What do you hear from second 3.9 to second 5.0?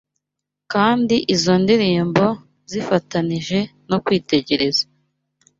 kwitegereza